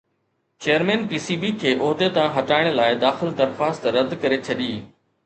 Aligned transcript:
chairman 0.65 1.01
P 1.11 1.19
C 1.25 1.35
B 1.43 1.51
کي 1.63 1.73
عهدي 1.83 2.07
تان 2.15 2.31
هٽائڻ 2.37 2.71
لاءِ 2.79 2.97
داخل 3.05 3.29
درخواست 3.43 3.83
رد 3.97 4.17
ڪري 4.25 4.41
ڇڏي 4.49 4.71